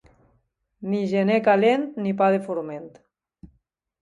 Ni 0.93 1.01
gener 1.11 1.35
calent, 1.49 1.83
ni 2.07 2.15
pa 2.23 2.31
de 2.37 2.41
forment. 2.49 2.89